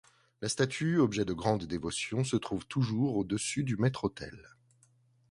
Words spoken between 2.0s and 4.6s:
se trouve toujours au-dessus du maitre-autel.